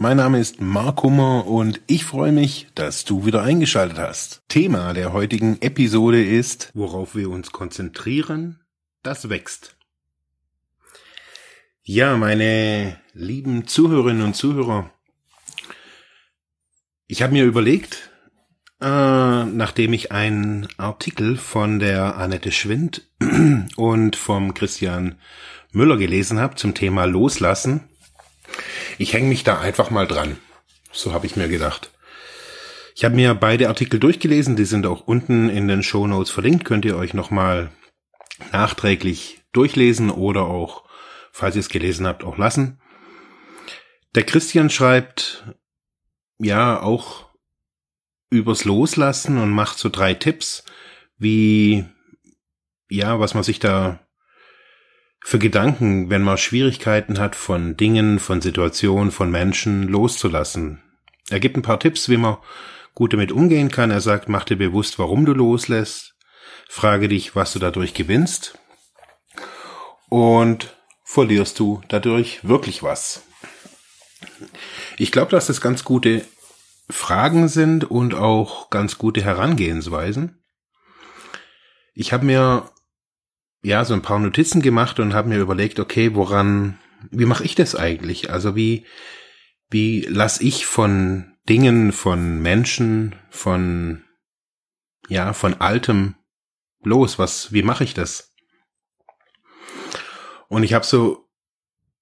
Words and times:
Mein 0.00 0.18
Name 0.18 0.38
ist 0.38 0.60
Mark 0.60 1.02
Hummer 1.02 1.44
und 1.48 1.80
ich 1.88 2.04
freue 2.04 2.30
mich, 2.30 2.68
dass 2.76 3.04
du 3.04 3.26
wieder 3.26 3.42
eingeschaltet 3.42 3.98
hast. 3.98 4.42
Thema 4.46 4.92
der 4.92 5.12
heutigen 5.12 5.60
Episode 5.60 6.24
ist, 6.24 6.70
worauf 6.72 7.16
wir 7.16 7.28
uns 7.30 7.50
konzentrieren, 7.50 8.60
das 9.02 9.28
wächst. 9.28 9.76
Ja, 11.82 12.16
meine 12.16 13.00
lieben 13.12 13.66
Zuhörerinnen 13.66 14.22
und 14.22 14.36
Zuhörer, 14.36 14.88
ich 17.08 17.20
habe 17.22 17.32
mir 17.32 17.44
überlegt, 17.44 18.08
äh, 18.80 18.86
nachdem 18.86 19.92
ich 19.94 20.12
einen 20.12 20.68
Artikel 20.76 21.36
von 21.36 21.80
der 21.80 22.18
Annette 22.18 22.52
Schwind 22.52 23.02
und 23.76 24.14
vom 24.14 24.54
Christian 24.54 25.16
Müller 25.72 25.96
gelesen 25.96 26.38
habe 26.38 26.54
zum 26.54 26.74
Thema 26.74 27.04
Loslassen, 27.04 27.80
ich 28.96 29.12
hänge 29.12 29.28
mich 29.28 29.44
da 29.44 29.60
einfach 29.60 29.90
mal 29.90 30.06
dran. 30.06 30.38
So 30.92 31.12
habe 31.12 31.26
ich 31.26 31.36
mir 31.36 31.48
gedacht. 31.48 31.92
Ich 32.94 33.04
habe 33.04 33.14
mir 33.14 33.34
beide 33.34 33.68
Artikel 33.68 34.00
durchgelesen, 34.00 34.56
die 34.56 34.64
sind 34.64 34.86
auch 34.86 35.06
unten 35.06 35.48
in 35.48 35.68
den 35.68 35.82
Show 35.82 36.06
Notes 36.06 36.30
verlinkt, 36.30 36.64
könnt 36.64 36.84
ihr 36.84 36.96
euch 36.96 37.14
nochmal 37.14 37.70
nachträglich 38.52 39.42
durchlesen 39.52 40.10
oder 40.10 40.42
auch 40.42 40.84
falls 41.30 41.54
ihr 41.54 41.60
es 41.60 41.68
gelesen 41.68 42.06
habt, 42.06 42.24
auch 42.24 42.38
lassen. 42.38 42.80
Der 44.14 44.24
Christian 44.24 44.70
schreibt 44.70 45.44
ja 46.38 46.80
auch 46.80 47.26
übers 48.30 48.64
Loslassen 48.64 49.38
und 49.38 49.50
macht 49.50 49.78
so 49.78 49.88
drei 49.88 50.14
Tipps, 50.14 50.64
wie 51.18 51.84
ja, 52.90 53.20
was 53.20 53.34
man 53.34 53.42
sich 53.42 53.58
da 53.60 54.00
für 55.24 55.38
Gedanken, 55.38 56.10
wenn 56.10 56.22
man 56.22 56.38
Schwierigkeiten 56.38 57.18
hat, 57.18 57.36
von 57.36 57.76
Dingen, 57.76 58.18
von 58.18 58.40
Situationen, 58.40 59.10
von 59.10 59.30
Menschen 59.30 59.88
loszulassen. 59.88 60.82
Er 61.28 61.40
gibt 61.40 61.56
ein 61.56 61.62
paar 61.62 61.80
Tipps, 61.80 62.08
wie 62.08 62.16
man 62.16 62.38
gut 62.94 63.12
damit 63.12 63.32
umgehen 63.32 63.70
kann. 63.70 63.90
Er 63.90 64.00
sagt, 64.00 64.28
mach 64.28 64.44
dir 64.44 64.56
bewusst, 64.56 64.98
warum 64.98 65.26
du 65.26 65.32
loslässt. 65.32 66.14
Frage 66.68 67.08
dich, 67.08 67.36
was 67.36 67.52
du 67.52 67.58
dadurch 67.58 67.94
gewinnst. 67.94 68.58
Und 70.08 70.76
verlierst 71.04 71.58
du 71.58 71.82
dadurch 71.88 72.46
wirklich 72.46 72.82
was? 72.82 73.22
Ich 74.96 75.12
glaube, 75.12 75.30
dass 75.30 75.46
das 75.46 75.60
ganz 75.60 75.84
gute 75.84 76.24
Fragen 76.90 77.48
sind 77.48 77.90
und 77.90 78.14
auch 78.14 78.70
ganz 78.70 78.98
gute 78.98 79.22
Herangehensweisen. 79.22 80.42
Ich 81.94 82.12
habe 82.12 82.24
mir 82.24 82.70
ja 83.62 83.84
so 83.84 83.94
ein 83.94 84.02
paar 84.02 84.18
Notizen 84.18 84.62
gemacht 84.62 85.00
und 85.00 85.14
habe 85.14 85.28
mir 85.28 85.38
überlegt, 85.38 85.80
okay, 85.80 86.14
woran, 86.14 86.78
wie 87.10 87.26
mache 87.26 87.44
ich 87.44 87.54
das 87.54 87.74
eigentlich? 87.74 88.30
Also 88.30 88.56
wie 88.56 88.86
wie 89.70 90.06
lass 90.08 90.40
ich 90.40 90.64
von 90.66 91.36
Dingen, 91.48 91.92
von 91.92 92.40
Menschen, 92.40 93.14
von 93.30 94.04
ja, 95.08 95.32
von 95.32 95.54
altem 95.60 96.14
los? 96.82 97.18
Was 97.18 97.52
wie 97.52 97.62
mache 97.62 97.84
ich 97.84 97.94
das? 97.94 98.32
Und 100.48 100.62
ich 100.62 100.72
habe 100.72 100.86
so 100.86 101.28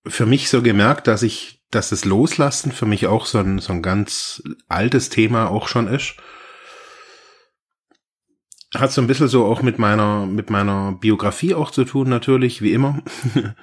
für 0.06 0.26
mich 0.26 0.48
so 0.48 0.62
gemerkt, 0.62 1.06
dass 1.06 1.22
ich, 1.22 1.64
dass 1.70 1.90
das 1.90 2.04
Loslassen 2.04 2.72
für 2.72 2.86
mich 2.86 3.06
auch 3.06 3.26
so 3.26 3.38
ein, 3.38 3.58
so 3.58 3.72
ein 3.72 3.82
ganz 3.82 4.42
altes 4.68 5.08
Thema 5.08 5.50
auch 5.50 5.68
schon 5.68 5.88
ist. 5.88 6.14
Hat 8.76 8.92
so 8.92 9.00
ein 9.00 9.06
bisschen 9.06 9.28
so 9.28 9.46
auch 9.46 9.62
mit 9.62 9.78
meiner, 9.78 10.26
mit 10.26 10.50
meiner 10.50 10.92
Biografie 10.92 11.54
auch 11.54 11.70
zu 11.70 11.84
tun, 11.84 12.08
natürlich, 12.08 12.62
wie 12.62 12.72
immer. 12.72 13.02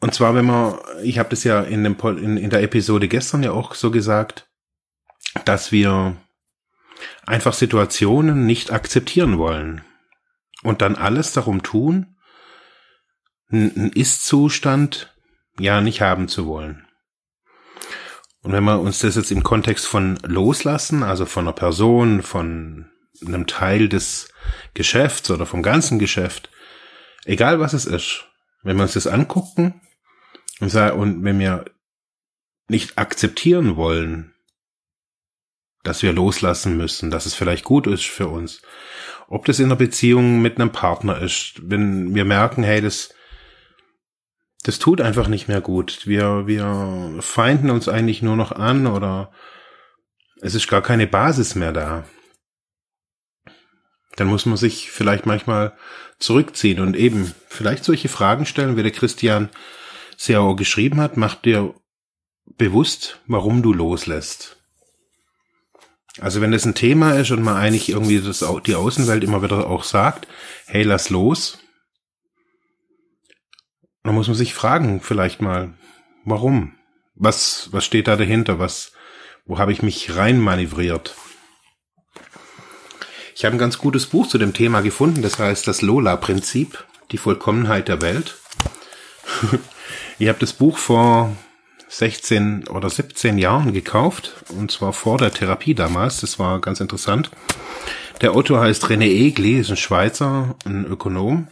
Und 0.00 0.12
zwar, 0.12 0.34
wenn 0.34 0.44
man, 0.44 0.78
ich 1.02 1.18
habe 1.18 1.30
das 1.30 1.44
ja 1.44 1.62
in, 1.62 1.82
dem, 1.82 1.96
in, 2.18 2.36
in 2.36 2.50
der 2.50 2.62
Episode 2.62 3.08
gestern 3.08 3.42
ja 3.42 3.52
auch 3.52 3.74
so 3.74 3.90
gesagt, 3.90 4.50
dass 5.46 5.72
wir 5.72 6.16
einfach 7.24 7.54
Situationen 7.54 8.44
nicht 8.44 8.70
akzeptieren 8.70 9.38
wollen 9.38 9.82
und 10.62 10.82
dann 10.82 10.96
alles 10.96 11.32
darum 11.32 11.62
tun, 11.62 12.16
einen 13.50 13.92
Ist-Zustand 13.92 15.14
ja 15.58 15.80
nicht 15.80 16.00
haben 16.00 16.28
zu 16.28 16.46
wollen. 16.46 16.86
Und 18.44 18.52
wenn 18.52 18.64
wir 18.64 18.78
uns 18.78 18.98
das 18.98 19.16
jetzt 19.16 19.32
im 19.32 19.42
Kontext 19.42 19.86
von 19.86 20.18
loslassen, 20.22 21.02
also 21.02 21.24
von 21.24 21.46
einer 21.46 21.54
Person, 21.54 22.22
von 22.22 22.90
einem 23.26 23.46
Teil 23.46 23.88
des 23.88 24.28
Geschäfts 24.74 25.30
oder 25.30 25.46
vom 25.46 25.62
ganzen 25.62 25.98
Geschäft, 25.98 26.50
egal 27.24 27.58
was 27.58 27.72
es 27.72 27.86
ist, 27.86 28.26
wenn 28.62 28.76
wir 28.76 28.82
uns 28.82 28.92
das 28.92 29.06
angucken 29.06 29.80
und, 30.60 30.74
und 30.74 31.24
wenn 31.24 31.38
wir 31.38 31.64
nicht 32.68 32.98
akzeptieren 32.98 33.76
wollen, 33.76 34.34
dass 35.82 36.02
wir 36.02 36.12
loslassen 36.12 36.76
müssen, 36.76 37.10
dass 37.10 37.24
es 37.24 37.34
vielleicht 37.34 37.64
gut 37.64 37.86
ist 37.86 38.04
für 38.04 38.28
uns, 38.28 38.60
ob 39.26 39.46
das 39.46 39.58
in 39.58 39.66
einer 39.66 39.76
Beziehung 39.76 40.42
mit 40.42 40.60
einem 40.60 40.70
Partner 40.70 41.18
ist, 41.18 41.54
wenn 41.62 42.14
wir 42.14 42.26
merken, 42.26 42.62
hey, 42.62 42.82
das 42.82 43.14
das 44.64 44.78
tut 44.78 45.00
einfach 45.02 45.28
nicht 45.28 45.46
mehr 45.46 45.60
gut. 45.60 46.06
Wir, 46.06 46.46
wir 46.46 47.18
feinden 47.20 47.70
uns 47.70 47.86
eigentlich 47.86 48.22
nur 48.22 48.34
noch 48.34 48.50
an 48.50 48.86
oder 48.86 49.30
es 50.40 50.54
ist 50.54 50.68
gar 50.68 50.82
keine 50.82 51.06
Basis 51.06 51.54
mehr 51.54 51.72
da. 51.72 52.04
Dann 54.16 54.26
muss 54.26 54.46
man 54.46 54.56
sich 54.56 54.90
vielleicht 54.90 55.26
manchmal 55.26 55.76
zurückziehen 56.18 56.80
und 56.80 56.96
eben 56.96 57.34
vielleicht 57.48 57.84
solche 57.84 58.08
Fragen 58.08 58.46
stellen, 58.46 58.76
wie 58.76 58.82
der 58.82 58.92
Christian 58.92 59.50
sehr 60.16 60.40
auch 60.40 60.54
geschrieben 60.54 60.98
hat, 61.00 61.18
macht 61.18 61.44
dir 61.44 61.74
bewusst, 62.56 63.20
warum 63.26 63.62
du 63.62 63.72
loslässt. 63.72 64.56
Also 66.20 66.40
wenn 66.40 66.52
das 66.52 66.64
ein 66.64 66.74
Thema 66.76 67.18
ist 67.18 67.32
und 67.32 67.42
man 67.42 67.56
eigentlich 67.56 67.90
irgendwie 67.90 68.20
das, 68.20 68.42
die 68.66 68.76
Außenwelt 68.76 69.24
immer 69.24 69.42
wieder 69.42 69.66
auch 69.66 69.84
sagt, 69.84 70.26
hey, 70.66 70.84
lass 70.84 71.10
los, 71.10 71.58
da 74.04 74.12
muss 74.12 74.28
man 74.28 74.36
sich 74.36 74.54
fragen, 74.54 75.00
vielleicht 75.00 75.40
mal, 75.40 75.72
warum? 76.24 76.74
Was, 77.14 77.68
was 77.72 77.84
steht 77.84 78.06
da 78.06 78.16
dahinter? 78.16 78.58
Was, 78.58 78.92
wo 79.46 79.58
habe 79.58 79.72
ich 79.72 79.82
mich 79.82 80.14
rein 80.14 80.38
manövriert? 80.38 81.16
Ich 83.34 83.44
habe 83.44 83.56
ein 83.56 83.58
ganz 83.58 83.78
gutes 83.78 84.06
Buch 84.06 84.28
zu 84.28 84.38
dem 84.38 84.52
Thema 84.52 84.82
gefunden, 84.82 85.22
das 85.22 85.38
heißt 85.38 85.66
das 85.66 85.80
Lola-Prinzip, 85.82 86.84
die 87.10 87.18
Vollkommenheit 87.18 87.88
der 87.88 88.02
Welt. 88.02 88.36
ich 90.18 90.28
habe 90.28 90.38
das 90.38 90.52
Buch 90.52 90.76
vor 90.76 91.34
16 91.88 92.68
oder 92.68 92.90
17 92.90 93.38
Jahren 93.38 93.72
gekauft, 93.72 94.44
und 94.50 94.70
zwar 94.70 94.92
vor 94.92 95.16
der 95.16 95.32
Therapie 95.32 95.74
damals, 95.74 96.20
das 96.20 96.38
war 96.38 96.60
ganz 96.60 96.80
interessant. 96.80 97.30
Der 98.20 98.32
Autor 98.32 98.60
heißt 98.60 98.84
René 98.84 99.06
Egli, 99.06 99.58
ist 99.58 99.70
ein 99.70 99.76
Schweizer, 99.76 100.56
ein 100.64 100.84
Ökonom. 100.84 101.48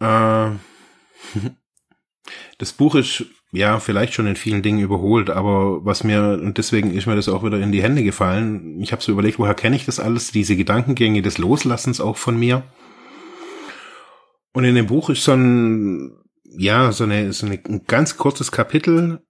Äh, 0.00 0.50
das 2.58 2.72
Buch 2.72 2.94
ist 2.94 3.24
ja 3.52 3.80
vielleicht 3.80 4.14
schon 4.14 4.26
in 4.26 4.36
vielen 4.36 4.62
Dingen 4.62 4.80
überholt, 4.80 5.30
aber 5.30 5.84
was 5.84 6.04
mir, 6.04 6.38
und 6.42 6.58
deswegen 6.58 6.92
ist 6.92 7.06
mir 7.06 7.16
das 7.16 7.28
auch 7.28 7.44
wieder 7.44 7.58
in 7.58 7.72
die 7.72 7.82
Hände 7.82 8.04
gefallen, 8.04 8.80
ich 8.82 8.92
habe 8.92 9.02
so 9.02 9.12
überlegt, 9.12 9.38
woher 9.38 9.54
kenne 9.54 9.76
ich 9.76 9.86
das 9.86 10.00
alles, 10.00 10.32
diese 10.32 10.56
Gedankengänge 10.56 11.22
des 11.22 11.38
Loslassens 11.38 12.00
auch 12.00 12.16
von 12.16 12.38
mir. 12.38 12.64
Und 14.52 14.64
in 14.64 14.74
dem 14.74 14.86
Buch 14.86 15.10
ist 15.10 15.24
so 15.24 15.32
ein, 15.32 16.18
ja, 16.44 16.92
so, 16.92 17.04
eine, 17.04 17.32
so 17.32 17.46
eine, 17.46 17.60
ein 17.66 17.84
ganz 17.86 18.16
kurzes 18.16 18.52
Kapitel 18.52 19.22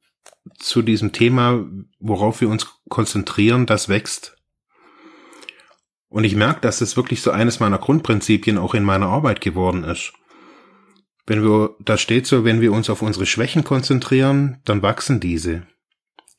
zu 0.58 0.82
diesem 0.82 1.12
Thema, 1.12 1.64
worauf 2.00 2.40
wir 2.40 2.48
uns 2.48 2.66
konzentrieren, 2.88 3.66
das 3.66 3.88
wächst. 3.88 4.36
Und 6.08 6.24
ich 6.24 6.34
merke, 6.34 6.60
dass 6.60 6.78
das 6.78 6.96
wirklich 6.96 7.20
so 7.20 7.30
eines 7.30 7.60
meiner 7.60 7.78
Grundprinzipien 7.78 8.58
auch 8.58 8.74
in 8.74 8.82
meiner 8.82 9.08
Arbeit 9.08 9.40
geworden 9.40 9.84
ist. 9.84 10.12
Wenn 11.28 11.42
wir, 11.42 11.76
da 11.80 11.98
steht 11.98 12.26
so, 12.26 12.46
wenn 12.46 12.62
wir 12.62 12.72
uns 12.72 12.88
auf 12.88 13.02
unsere 13.02 13.26
Schwächen 13.26 13.62
konzentrieren, 13.62 14.62
dann 14.64 14.80
wachsen 14.80 15.20
diese. 15.20 15.66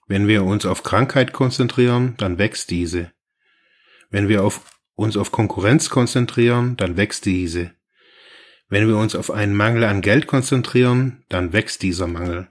Wenn 0.08 0.28
wir 0.28 0.44
uns 0.44 0.66
auf 0.66 0.82
Krankheit 0.82 1.32
konzentrieren, 1.32 2.16
dann 2.18 2.40
wächst 2.40 2.72
diese. 2.72 3.12
Wenn 4.10 4.30
wir 4.30 4.44
auf, 4.44 4.62
uns 4.96 5.16
auf 5.16 5.32
Konkurrenz 5.32 5.92
konzentrieren, 5.92 6.76
dann 6.76 6.98
wächst 6.98 7.26
diese. 7.26 7.70
Wenn 8.68 8.88
wir 8.88 8.98
uns 8.98 9.14
auf 9.14 9.30
einen 9.30 9.56
Mangel 9.56 9.84
an 9.84 10.02
Geld 10.02 10.26
konzentrieren, 10.26 11.24
dann 11.30 11.54
wächst 11.54 11.84
dieser 11.84 12.08
Mangel. 12.08 12.48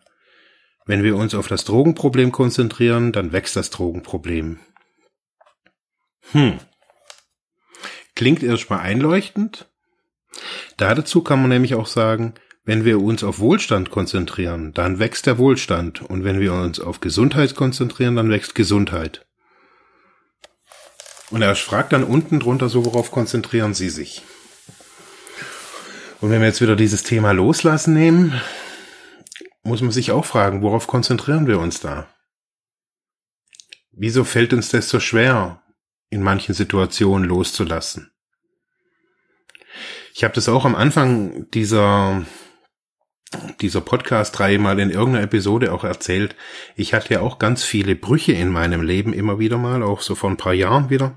Wenn 0.86 1.02
wir 1.02 1.16
uns 1.16 1.34
auf 1.34 1.48
das 1.48 1.64
Drogenproblem 1.64 2.30
konzentrieren, 2.30 3.10
dann 3.10 3.32
wächst 3.32 3.56
das 3.56 3.70
Drogenproblem. 3.70 4.60
Hm. 6.30 6.60
Klingt 8.14 8.44
erstmal 8.44 8.78
einleuchtend. 8.78 9.68
Dazu 10.76 11.22
kann 11.22 11.40
man 11.40 11.50
nämlich 11.50 11.74
auch 11.74 11.86
sagen, 11.86 12.34
wenn 12.64 12.84
wir 12.84 13.00
uns 13.00 13.24
auf 13.24 13.38
Wohlstand 13.38 13.90
konzentrieren, 13.90 14.74
dann 14.74 14.98
wächst 14.98 15.24
der 15.26 15.38
Wohlstand. 15.38 16.02
Und 16.02 16.24
wenn 16.24 16.38
wir 16.38 16.52
uns 16.52 16.80
auf 16.80 17.00
Gesundheit 17.00 17.54
konzentrieren, 17.54 18.14
dann 18.14 18.30
wächst 18.30 18.54
Gesundheit. 18.54 19.26
Und 21.30 21.40
er 21.40 21.54
fragt 21.56 21.92
dann 21.92 22.04
unten 22.04 22.40
drunter 22.40 22.68
so, 22.68 22.84
worauf 22.84 23.10
konzentrieren 23.10 23.72
Sie 23.72 23.88
sich? 23.88 24.22
Und 26.20 26.30
wenn 26.30 26.40
wir 26.40 26.48
jetzt 26.48 26.60
wieder 26.60 26.76
dieses 26.76 27.04
Thema 27.04 27.32
Loslassen 27.32 27.94
nehmen, 27.94 28.38
muss 29.62 29.80
man 29.80 29.90
sich 29.90 30.10
auch 30.10 30.24
fragen, 30.24 30.62
worauf 30.62 30.86
konzentrieren 30.86 31.46
wir 31.46 31.60
uns 31.60 31.80
da? 31.80 32.08
Wieso 33.92 34.24
fällt 34.24 34.52
uns 34.52 34.68
das 34.68 34.88
so 34.88 35.00
schwer, 35.00 35.62
in 36.10 36.22
manchen 36.22 36.54
Situationen 36.54 37.28
loszulassen? 37.28 38.10
Ich 40.18 40.24
habe 40.24 40.34
das 40.34 40.48
auch 40.48 40.64
am 40.64 40.74
Anfang 40.74 41.48
dieser 41.54 42.26
dieser 43.60 43.80
Podcast 43.80 44.36
dreimal 44.36 44.80
in 44.80 44.90
irgendeiner 44.90 45.22
Episode 45.22 45.72
auch 45.72 45.84
erzählt. 45.84 46.34
Ich 46.74 46.92
hatte 46.92 47.14
ja 47.14 47.20
auch 47.20 47.38
ganz 47.38 47.62
viele 47.62 47.94
Brüche 47.94 48.32
in 48.32 48.48
meinem 48.48 48.82
Leben 48.82 49.12
immer 49.12 49.38
wieder 49.38 49.58
mal, 49.58 49.84
auch 49.84 50.00
so 50.00 50.16
vor 50.16 50.28
ein 50.28 50.36
paar 50.36 50.54
Jahren 50.54 50.90
wieder 50.90 51.14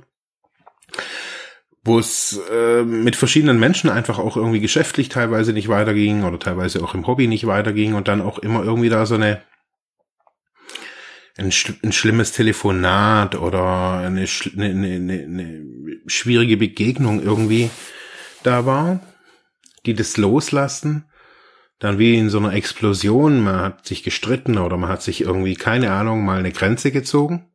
wo 1.84 1.98
es 1.98 2.40
äh, 2.52 2.84
mit 2.84 3.16
verschiedenen 3.16 3.60
Menschen 3.60 3.90
einfach 3.90 4.20
auch 4.20 4.38
irgendwie 4.38 4.60
geschäftlich 4.60 5.10
teilweise 5.10 5.52
nicht 5.52 5.68
weiterging 5.68 6.24
oder 6.24 6.38
teilweise 6.38 6.84
auch 6.84 6.94
im 6.94 7.08
Hobby 7.08 7.26
nicht 7.26 7.48
weiterging 7.48 7.96
und 7.96 8.08
dann 8.08 8.22
auch 8.22 8.38
immer 8.38 8.64
irgendwie 8.64 8.90
da 8.90 9.08
so 9.08 9.16
eine 9.16 9.42
ein, 11.38 11.52
ein 11.82 11.92
schlimmes 11.92 12.34
Telefonat 12.34 13.34
oder 13.34 13.98
eine, 13.98 14.28
eine, 14.56 14.68
eine, 14.68 15.24
eine 15.24 15.66
schwierige 16.06 16.58
Begegnung 16.58 17.24
irgendwie 17.24 17.72
da 18.44 18.66
war, 18.66 19.00
die 19.86 19.94
das 19.94 20.18
Loslassen 20.18 21.06
dann 21.80 21.98
wie 21.98 22.16
in 22.16 22.30
so 22.30 22.38
einer 22.38 22.54
Explosion, 22.54 23.44
man 23.44 23.60
hat 23.60 23.88
sich 23.88 24.04
gestritten 24.04 24.60
oder 24.60 24.78
man 24.78 24.90
hat 24.90 25.02
sich 25.02 25.22
irgendwie, 25.22 25.56
keine 25.56 25.92
Ahnung, 25.92 26.24
mal 26.24 26.38
eine 26.38 26.52
Grenze 26.52 26.92
gezogen 26.92 27.52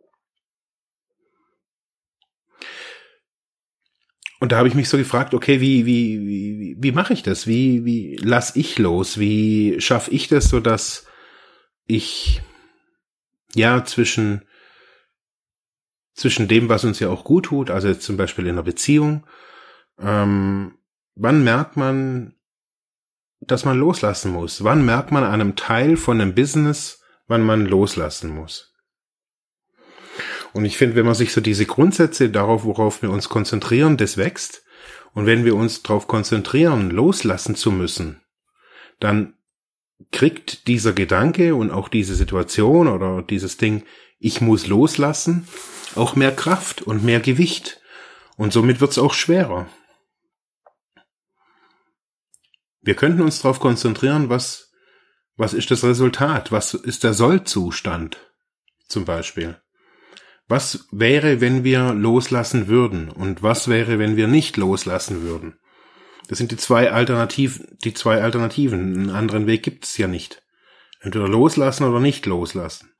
Und 4.38 4.53
da 4.53 4.59
habe 4.59 4.69
ich 4.69 4.75
mich 4.75 4.88
so 4.88 4.99
gefragt, 4.99 5.33
okay, 5.33 5.61
wie, 5.61 5.87
wie, 5.87 6.21
wie, 6.21 6.77
wie 6.79 6.93
mache 6.93 7.12
ich 7.15 7.23
das? 7.23 7.47
Wie, 7.47 7.85
wie 7.85 8.17
lass 8.23 8.55
ich 8.55 8.79
los? 8.79 9.19
Wie 9.19 9.81
schaffe 9.81 10.11
ich 10.11 10.29
das, 10.29 10.49
so 10.49 10.61
dass 10.61 11.06
ich 11.87 12.43
ja 13.55 13.85
zwischen 13.85 14.43
zwischen 16.15 16.49
dem, 16.49 16.69
was 16.69 16.85
uns 16.85 16.99
ja 16.99 17.09
auch 17.09 17.25
gut 17.25 17.47
tut, 17.47 17.71
also 17.71 17.93
zum 17.93 18.17
Beispiel 18.17 18.47
in 18.47 18.53
einer 18.53 18.62
Beziehung, 18.62 19.27
ähm, 19.99 20.75
wann 21.16 21.42
merkt 21.42 21.76
man, 21.76 22.34
dass 23.40 23.64
man 23.64 23.78
loslassen 23.78 24.30
muss? 24.32 24.62
Wann 24.62 24.84
merkt 24.84 25.10
man 25.10 25.24
einem 25.24 25.56
Teil 25.56 25.96
von 25.96 26.20
einem 26.20 26.34
Business, 26.34 27.02
wann 27.26 27.42
man 27.42 27.66
loslassen 27.66 28.30
muss? 28.30 28.74
Und 30.52 30.64
ich 30.64 30.78
finde, 30.78 30.96
wenn 30.96 31.06
man 31.06 31.14
sich 31.14 31.32
so 31.32 31.40
diese 31.40 31.66
Grundsätze 31.66 32.30
darauf, 32.30 32.64
worauf 32.64 33.02
wir 33.02 33.10
uns 33.10 33.28
konzentrieren, 33.28 33.96
das 33.96 34.16
wächst. 34.16 34.64
Und 35.12 35.26
wenn 35.26 35.44
wir 35.44 35.54
uns 35.56 35.82
darauf 35.82 36.06
konzentrieren, 36.06 36.90
loslassen 36.90 37.56
zu 37.56 37.70
müssen, 37.70 38.20
dann 39.00 39.34
kriegt 40.12 40.66
dieser 40.66 40.92
Gedanke 40.92 41.54
und 41.54 41.70
auch 41.70 41.88
diese 41.88 42.14
Situation 42.14 42.88
oder 42.88 43.22
dieses 43.22 43.56
Ding, 43.56 43.84
ich 44.18 44.40
muss 44.40 44.66
loslassen, 44.66 45.46
auch 45.94 46.16
mehr 46.16 46.34
Kraft 46.34 46.82
und 46.82 47.04
mehr 47.04 47.20
Gewicht. 47.20 47.80
Und 48.36 48.52
somit 48.52 48.80
wird 48.80 48.92
es 48.92 48.98
auch 48.98 49.14
schwerer. 49.14 49.66
Wir 52.87 52.94
könnten 52.94 53.23
uns 53.23 53.43
darauf 53.43 53.59
konzentrieren, 53.59 54.29
was, 54.29 54.71
was 55.37 55.55
ist 55.55 55.73
das 55.73 55.83
Resultat, 55.83 56.53
was 56.53 56.73
ist 56.73 57.03
der 57.03 57.15
Sollzustand 57.15 58.17
zum 58.87 59.05
Beispiel. 59.05 59.61
Was 60.47 60.87
wäre, 60.93 61.41
wenn 61.41 61.65
wir 61.65 61.93
loslassen 61.94 62.69
würden? 62.69 63.09
Und 63.09 63.43
was 63.43 63.67
wäre, 63.67 63.99
wenn 63.99 64.15
wir 64.15 64.29
nicht 64.29 64.56
loslassen 64.56 65.23
würden? 65.23 65.59
Das 66.29 66.38
sind 66.38 66.53
die 66.53 66.56
zwei 66.56 66.93
Alternativen, 66.93 67.77
die 67.83 67.93
zwei 67.93 68.23
Alternativen. 68.23 68.94
Einen 68.94 69.11
anderen 69.11 69.49
Weg 69.49 69.65
gibt 69.65 69.85
es 69.85 69.97
ja 69.97 70.06
nicht. 70.06 70.44
Entweder 71.00 71.27
loslassen 71.27 71.83
oder 71.83 71.99
nicht 71.99 72.25
loslassen. 72.25 72.94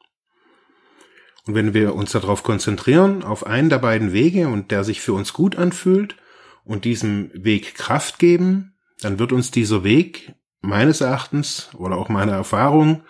Und 1.45 1.55
wenn 1.55 1.75
wir 1.75 1.95
uns 1.95 2.11
darauf 2.11 2.43
konzentrieren, 2.43 3.23
auf 3.23 3.47
einen 3.47 3.71
der 3.71 3.79
beiden 3.79 4.13
Wege 4.13 4.49
und 4.49 4.73
der 4.73 4.83
sich 4.83 5.01
für 5.01 5.13
uns 5.13 5.33
gut 5.33 5.55
anfühlt 5.55 6.17
und 6.65 6.85
diesem 6.85 7.31
Weg 7.35 7.77
Kraft 7.77 8.19
geben, 8.19 8.76
dann 9.01 9.19
wird 9.19 9.33
uns 9.33 9.51
dieser 9.51 9.85
Weg 9.85 10.35
meines 10.61 11.01
Erachtens 11.01 11.71
oder 11.75 11.97
auch 11.97 12.09
meiner 12.09 12.33
Erfahrung 12.33 13.05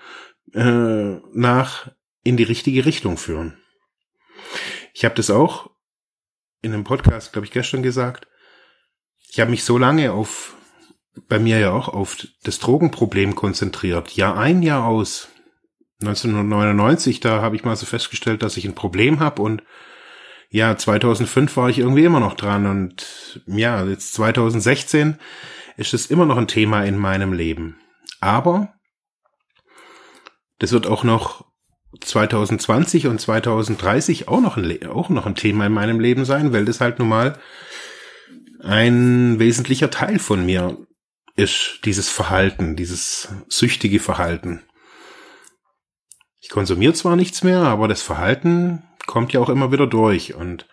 äh, 0.52 1.16
nach 1.32 1.90
in 2.22 2.36
die 2.36 2.42
richtige 2.42 2.84
Richtung 2.84 3.16
führen. 3.16 3.56
Ich 4.92 5.04
habe 5.04 5.14
das 5.14 5.30
auch 5.30 5.70
in 6.62 6.72
einem 6.72 6.84
Podcast, 6.84 7.32
glaube 7.32 7.46
ich, 7.46 7.52
gestern 7.52 7.82
gesagt. 7.82 8.26
Ich 9.28 9.40
habe 9.40 9.50
mich 9.50 9.64
so 9.64 9.78
lange 9.78 10.12
auf, 10.12 10.56
bei 11.28 11.38
mir 11.38 11.58
ja 11.58 11.72
auch, 11.72 11.88
auf 11.88 12.16
das 12.42 12.58
Drogenproblem 12.58 13.34
konzentriert. 13.34 14.10
Jahr 14.12 14.36
ein, 14.36 14.62
Jahr 14.62 14.86
aus. 14.86 15.28
1999, 16.00 17.20
da 17.20 17.40
habe 17.40 17.56
ich 17.56 17.64
mal 17.64 17.76
so 17.76 17.86
festgestellt, 17.86 18.42
dass 18.42 18.56
ich 18.58 18.66
ein 18.66 18.74
Problem 18.74 19.20
habe 19.20 19.40
und 19.40 19.62
ja, 20.50 20.76
2005 20.76 21.56
war 21.56 21.70
ich 21.70 21.78
irgendwie 21.78 22.04
immer 22.04 22.20
noch 22.20 22.34
dran 22.34 22.66
und 22.66 23.40
ja, 23.46 23.84
jetzt 23.84 24.12
2016 24.14 25.18
ist 25.76 25.94
es 25.94 26.06
immer 26.06 26.26
noch 26.26 26.36
ein 26.36 26.48
Thema 26.48 26.84
in 26.84 26.96
meinem 26.96 27.32
Leben. 27.32 27.78
Aber 28.20 28.74
das 30.58 30.72
wird 30.72 30.86
auch 30.86 31.04
noch 31.04 31.44
2020 32.00 33.06
und 33.06 33.20
2030 33.20 34.28
auch 34.28 34.40
noch 34.40 34.56
ein, 34.56 34.86
auch 34.86 35.08
noch 35.08 35.26
ein 35.26 35.34
Thema 35.34 35.66
in 35.66 35.72
meinem 35.72 36.00
Leben 36.00 36.24
sein, 36.24 36.52
weil 36.52 36.64
das 36.64 36.80
halt 36.80 36.98
nun 36.98 37.08
mal 37.08 37.38
ein 38.60 39.38
wesentlicher 39.38 39.90
Teil 39.90 40.18
von 40.18 40.44
mir 40.44 40.78
ist, 41.36 41.80
dieses 41.84 42.08
Verhalten, 42.08 42.76
dieses 42.76 43.28
süchtige 43.48 44.00
Verhalten. 44.00 44.62
Ich 46.40 46.48
konsumiere 46.48 46.94
zwar 46.94 47.16
nichts 47.16 47.42
mehr, 47.42 47.60
aber 47.60 47.88
das 47.88 48.02
Verhalten 48.02 48.82
kommt 49.06 49.32
ja 49.32 49.40
auch 49.40 49.50
immer 49.50 49.72
wieder 49.72 49.86
durch 49.86 50.34
und 50.34 50.66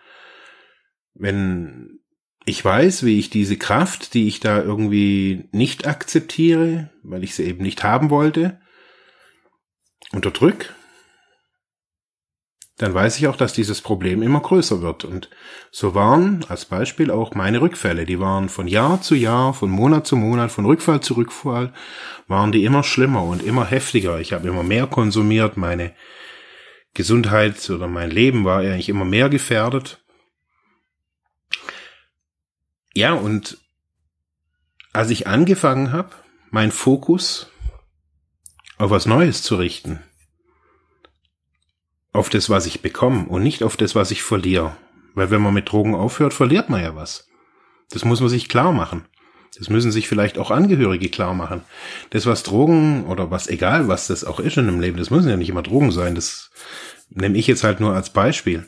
wenn 1.13 2.02
ich 2.45 2.63
weiß, 2.63 3.05
wie 3.05 3.19
ich 3.19 3.29
diese 3.29 3.57
Kraft, 3.57 4.13
die 4.13 4.27
ich 4.27 4.39
da 4.39 4.61
irgendwie 4.61 5.45
nicht 5.51 5.87
akzeptiere, 5.87 6.89
weil 7.03 7.23
ich 7.23 7.35
sie 7.35 7.43
eben 7.43 7.63
nicht 7.63 7.83
haben 7.83 8.09
wollte, 8.09 8.59
unterdrück, 10.11 10.75
dann 12.77 12.93
weiß 12.93 13.17
ich 13.17 13.27
auch, 13.27 13.35
dass 13.35 13.53
dieses 13.53 13.81
Problem 13.81 14.23
immer 14.23 14.39
größer 14.39 14.81
wird. 14.81 15.05
Und 15.05 15.29
so 15.71 15.93
waren 15.93 16.43
als 16.49 16.65
Beispiel 16.65 17.11
auch 17.11 17.35
meine 17.35 17.61
Rückfälle. 17.61 18.05
Die 18.05 18.19
waren 18.19 18.49
von 18.49 18.67
Jahr 18.67 19.01
zu 19.01 19.15
Jahr, 19.15 19.53
von 19.53 19.69
Monat 19.69 20.07
zu 20.07 20.15
Monat, 20.15 20.51
von 20.51 20.65
Rückfall 20.65 21.01
zu 21.01 21.13
Rückfall, 21.13 21.71
waren 22.27 22.51
die 22.51 22.65
immer 22.65 22.83
schlimmer 22.83 23.23
und 23.23 23.43
immer 23.43 23.65
heftiger. 23.65 24.19
Ich 24.19 24.33
habe 24.33 24.47
immer 24.47 24.63
mehr 24.63 24.87
konsumiert, 24.87 25.55
meine 25.55 25.93
Gesundheit 26.95 27.69
oder 27.69 27.87
mein 27.87 28.09
Leben 28.09 28.43
war 28.43 28.59
eigentlich 28.59 28.89
immer 28.89 29.05
mehr 29.05 29.29
gefährdet. 29.29 30.02
Ja, 32.93 33.13
und 33.13 33.57
als 34.93 35.09
ich 35.09 35.27
angefangen 35.27 35.91
habe, 35.91 36.11
mein 36.51 36.71
Fokus 36.71 37.51
auf 38.77 38.91
was 38.91 39.05
Neues 39.05 39.41
zu 39.41 39.55
richten, 39.55 39.99
auf 42.11 42.29
das, 42.29 42.49
was 42.49 42.67
ich 42.67 42.81
bekomme 42.81 43.25
und 43.25 43.41
nicht 43.41 43.63
auf 43.63 43.75
das, 43.75 43.95
was 43.95 44.11
ich 44.11 44.21
verliere. 44.21 44.77
Weil 45.15 45.31
wenn 45.31 45.41
man 45.41 45.53
mit 45.53 45.71
Drogen 45.71 45.95
aufhört, 45.95 46.33
verliert 46.33 46.69
man 46.69 46.81
ja 46.81 46.95
was. 46.95 47.27
Das 47.89 48.05
muss 48.05 48.19
man 48.19 48.29
sich 48.29 48.49
klar 48.49 48.71
machen. 48.71 49.05
Das 49.57 49.69
müssen 49.69 49.91
sich 49.91 50.07
vielleicht 50.07 50.37
auch 50.37 50.51
Angehörige 50.51 51.09
klar 51.09 51.33
machen. 51.33 51.61
Das, 52.09 52.25
was 52.25 52.43
Drogen 52.43 53.05
oder 53.05 53.29
was 53.29 53.47
egal, 53.47 53.87
was 53.87 54.07
das 54.07 54.23
auch 54.23 54.39
ist 54.39 54.57
in 54.57 54.67
einem 54.67 54.79
Leben, 54.79 54.97
das 54.97 55.11
müssen 55.11 55.29
ja 55.29 55.37
nicht 55.37 55.49
immer 55.49 55.61
Drogen 55.61 55.91
sein. 55.91 56.15
Das 56.15 56.51
nehme 57.09 57.37
ich 57.37 57.47
jetzt 57.47 57.63
halt 57.63 57.79
nur 57.79 57.93
als 57.93 58.11
Beispiel. 58.11 58.67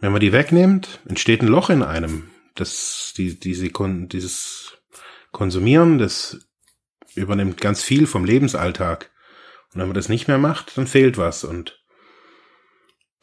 Wenn 0.00 0.12
man 0.12 0.20
die 0.20 0.32
wegnimmt, 0.32 1.00
entsteht 1.06 1.42
ein 1.42 1.48
Loch 1.48 1.70
in 1.70 1.82
einem. 1.82 2.30
Das, 2.54 3.12
die, 3.16 3.38
diese, 3.38 3.70
dieses 3.70 4.78
Konsumieren, 5.32 5.98
das 5.98 6.46
übernimmt 7.14 7.60
ganz 7.60 7.82
viel 7.82 8.06
vom 8.06 8.24
Lebensalltag. 8.24 9.10
Und 9.72 9.80
wenn 9.80 9.88
man 9.88 9.94
das 9.94 10.08
nicht 10.08 10.28
mehr 10.28 10.38
macht, 10.38 10.76
dann 10.76 10.86
fehlt 10.86 11.18
was. 11.18 11.44
Und 11.44 11.84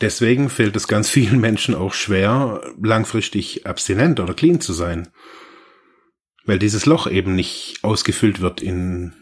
Deswegen 0.02 0.50
fällt 0.50 0.76
es 0.76 0.88
ganz 0.88 1.10
vielen 1.12 1.40
Menschen 1.40 1.76
auch 1.76 1.94
schwer, 1.94 2.62
langfristig 2.82 3.66
abstinent 3.66 4.20
oder 4.20 4.34
clean 4.34 4.60
zu 4.60 4.74
sein. 4.74 5.10
Weil 6.44 6.60
dieses 6.60 6.88
Loch 6.88 7.06
eben 7.08 7.36
nicht 7.36 7.84
ausgefüllt 7.84 8.42
wird 8.42 8.62
in, 8.62 9.14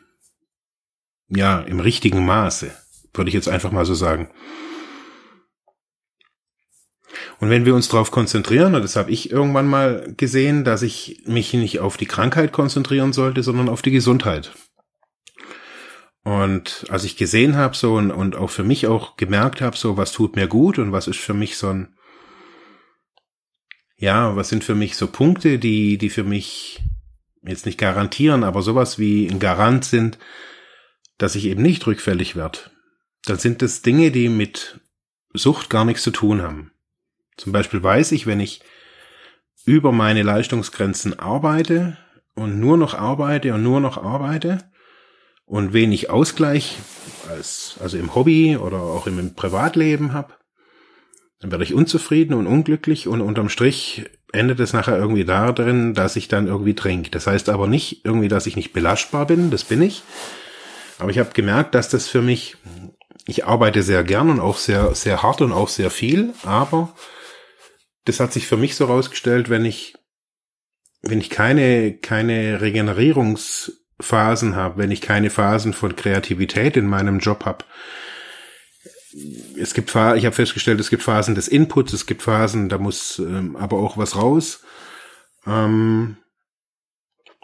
ja, 1.27 1.59
im 1.59 1.81
richtigen 1.81 2.25
Maße. 2.25 2.71
Würde 3.13 3.27
ich 3.27 3.35
jetzt 3.35 3.49
einfach 3.49 3.71
mal 3.71 3.85
so 3.85 3.93
sagen. 3.93 4.29
Und 7.39 7.49
wenn 7.49 7.65
wir 7.65 7.73
uns 7.73 7.87
darauf 7.87 8.11
konzentrieren, 8.11 8.75
und 8.75 8.81
das 8.81 8.97
habe 8.97 9.11
ich 9.11 9.31
irgendwann 9.31 9.67
mal 9.67 10.13
gesehen, 10.17 10.65
dass 10.65 10.81
ich 10.81 11.23
mich 11.25 11.53
nicht 11.53 11.79
auf 11.79 11.95
die 11.95 12.05
Krankheit 12.05 12.51
konzentrieren 12.51 13.13
sollte, 13.13 13.43
sondern 13.43 13.69
auf 13.69 13.81
die 13.81 13.91
Gesundheit. 13.91 14.51
Und 16.23 16.85
als 16.89 17.05
ich 17.05 17.15
gesehen 17.15 17.55
habe 17.55 17.77
so 17.77 17.95
und, 17.95 18.11
und 18.11 18.35
auch 18.35 18.49
für 18.49 18.65
mich 18.65 18.87
auch 18.87 19.15
gemerkt 19.15 19.61
habe, 19.61 19.77
so 19.77 19.95
was 19.95 20.11
tut 20.11 20.35
mir 20.35 20.47
gut 20.47 20.77
und 20.79 20.91
was 20.91 21.07
ist 21.07 21.19
für 21.19 21.33
mich 21.33 21.57
so 21.57 21.69
ein, 21.69 21.95
ja, 23.95 24.35
was 24.35 24.49
sind 24.49 24.65
für 24.65 24.75
mich 24.75 24.97
so 24.97 25.07
Punkte, 25.07 25.59
die, 25.59 25.97
die 25.97 26.09
für 26.09 26.25
mich 26.25 26.81
jetzt 27.41 27.65
nicht 27.65 27.77
garantieren, 27.77 28.43
aber 28.43 28.61
sowas 28.61 28.99
wie 28.99 29.27
ein 29.27 29.39
Garant 29.39 29.85
sind, 29.85 30.19
dass 31.17 31.35
ich 31.35 31.45
eben 31.45 31.61
nicht 31.61 31.87
rückfällig 31.87 32.35
werde. 32.35 32.59
Dann 33.25 33.37
sind 33.37 33.61
das 33.61 33.81
Dinge, 33.81 34.11
die 34.11 34.27
mit 34.27 34.81
Sucht 35.33 35.69
gar 35.69 35.85
nichts 35.85 36.03
zu 36.03 36.11
tun 36.11 36.41
haben. 36.41 36.71
Zum 37.39 37.51
Beispiel 37.51 37.81
weiß 37.81 38.11
ich, 38.11 38.27
wenn 38.27 38.39
ich 38.39 38.61
über 39.65 39.91
meine 39.91 40.23
Leistungsgrenzen 40.23 41.17
arbeite 41.17 41.97
und 42.35 42.59
nur 42.59 42.77
noch 42.77 42.93
arbeite 42.93 43.53
und 43.53 43.63
nur 43.63 43.79
noch 43.79 43.97
arbeite, 43.97 44.69
und 45.49 45.73
wenig 45.73 46.11
Ausgleich 46.11 46.77
als, 47.27 47.75
also 47.81 47.97
im 47.97 48.13
Hobby 48.13 48.55
oder 48.55 48.77
auch 48.77 49.07
im 49.07 49.33
Privatleben 49.33 50.13
habe, 50.13 50.33
dann 51.39 51.51
werde 51.51 51.63
ich 51.63 51.73
unzufrieden 51.73 52.35
und 52.35 52.45
unglücklich 52.45 53.07
und 53.07 53.21
unterm 53.21 53.49
Strich 53.49 54.05
endet 54.31 54.59
es 54.59 54.73
nachher 54.73 54.97
irgendwie 54.97 55.25
darin, 55.25 55.95
dass 55.95 56.15
ich 56.15 56.27
dann 56.27 56.45
irgendwie 56.45 56.75
trinke. 56.75 57.09
Das 57.09 57.25
heißt 57.25 57.49
aber 57.49 57.65
nicht 57.65 58.05
irgendwie, 58.05 58.27
dass 58.27 58.45
ich 58.45 58.55
nicht 58.55 58.73
belastbar 58.73 59.25
bin, 59.25 59.49
das 59.49 59.63
bin 59.63 59.81
ich. 59.81 60.03
Aber 60.99 61.09
ich 61.09 61.17
habe 61.17 61.31
gemerkt, 61.33 61.73
dass 61.73 61.89
das 61.89 62.07
für 62.07 62.21
mich, 62.21 62.57
ich 63.25 63.45
arbeite 63.45 63.81
sehr 63.81 64.03
gern 64.03 64.29
und 64.29 64.39
auch 64.39 64.57
sehr, 64.57 64.93
sehr 64.93 65.23
hart 65.23 65.41
und 65.41 65.51
auch 65.51 65.69
sehr 65.69 65.89
viel, 65.89 66.33
aber 66.43 66.93
das 68.09 68.19
hat 68.19 68.33
sich 68.33 68.47
für 68.47 68.57
mich 68.57 68.75
so 68.75 68.85
rausgestellt, 68.85 69.49
wenn 69.49 69.65
ich, 69.65 69.93
wenn 71.01 71.19
ich 71.19 71.29
keine, 71.29 71.93
keine 71.93 72.59
Regenerierungs 72.59 73.83
Phasen 74.01 74.55
habe, 74.55 74.77
wenn 74.77 74.89
ich 74.91 75.01
keine 75.01 75.29
Phasen 75.29 75.73
von 75.73 75.95
Kreativität 75.95 76.75
in 76.75 76.87
meinem 76.87 77.19
Job 77.19 77.45
habe. 77.45 77.65
Es 79.59 79.73
gibt 79.73 79.89
ich 79.89 79.95
habe 79.95 80.31
festgestellt, 80.31 80.79
es 80.79 80.89
gibt 80.89 81.03
Phasen 81.03 81.35
des 81.35 81.47
Inputs, 81.47 81.93
es 81.93 82.05
gibt 82.05 82.23
Phasen, 82.23 82.69
da 82.69 82.77
muss 82.77 83.19
ähm, 83.19 83.55
aber 83.55 83.77
auch 83.77 83.97
was 83.97 84.15
raus. 84.15 84.63
Ähm, 85.45 86.17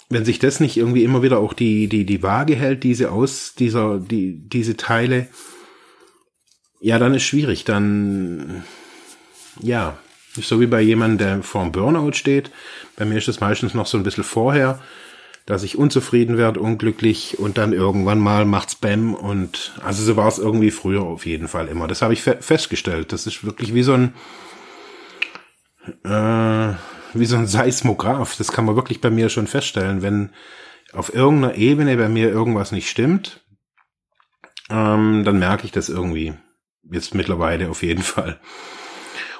wenn 0.10 0.25
sich 0.25 0.39
das 0.39 0.60
nicht 0.60 0.77
irgendwie 0.77 1.03
immer 1.03 1.22
wieder 1.24 1.39
auch 1.39 1.53
die 1.53 1.88
die 1.88 2.05
die 2.05 2.24
Waage 2.24 2.55
hält, 2.55 2.84
diese 2.84 3.12
aus 3.12 3.53
dieser 3.55 4.00
die 4.00 4.48
diese 4.48 4.77
Teile, 4.77 5.27
ja, 6.79 7.00
dann 7.00 7.13
ist 7.13 7.24
schwierig. 7.24 7.65
Dann 7.65 8.63
ja, 9.60 9.98
so 10.42 10.60
wie 10.60 10.68
bei 10.68 10.82
jemandem, 10.82 11.18
der 11.18 11.44
vor 11.44 11.63
dem 11.63 11.72
Burnout 11.72 12.13
steht. 12.13 12.51
Bei 12.96 13.06
mir 13.06 13.18
ist 13.18 13.27
es 13.27 13.39
meistens 13.39 13.74
noch 13.74 13.88
so 13.88 13.98
ein 13.98 14.04
bisschen 14.04 14.24
vorher 14.24 14.80
dass 15.46 15.62
ich 15.62 15.77
unzufrieden 15.77 16.38
werde, 16.38 16.60
unglücklich 16.60 17.38
und 17.38 17.58
dann 17.58 17.72
irgendwann 17.72 18.20
mal 18.20 18.46
macht's 18.46 18.75
Bäm 18.75 19.13
und 19.13 19.74
also 19.84 20.04
so 20.04 20.18
war 20.18 20.27
es 20.27 20.39
irgendwie 20.39 20.72
früher 20.72 21.04
auf 21.04 21.25
jeden 21.25 21.48
Fall 21.48 21.68
immer. 21.68 21.88
Das 21.88 22.01
habe 22.01 22.13
ich 22.13 22.24
fe 22.24 22.38
festgestellt. 22.42 23.13
Das 23.13 23.27
ist 23.27 23.44
wirklich 23.44 23.74
wie 23.75 23.84
so 23.84 23.94
ein 23.94 24.15
äh, 26.04 26.74
wie 27.13 27.25
so 27.25 27.38
ein 27.38 27.46
Seismograph. 27.46 28.36
Das 28.38 28.51
kann 28.51 28.65
man 28.65 28.75
wirklich 28.75 29.01
bei 29.01 29.12
mir 29.12 29.30
schon 29.30 29.46
feststellen, 29.46 30.01
wenn 30.01 30.32
auf 30.94 31.13
irgendeiner 31.13 31.56
Ebene 31.56 31.96
bei 31.96 32.10
mir 32.10 32.30
irgendwas 32.30 32.72
nicht 32.72 32.89
stimmt, 32.89 33.42
ähm, 34.72 35.24
dann 35.25 35.38
merke 35.38 35.65
ich 35.65 35.72
das 35.72 35.89
irgendwie. 35.89 36.34
Jetzt 36.89 37.13
mittlerweile 37.13 37.70
auf 37.70 37.84
jeden 37.84 38.04
Fall. 38.04 38.39